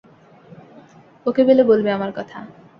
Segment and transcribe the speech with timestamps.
[1.25, 2.37] ওকে পেলে বলবে আমার কথা।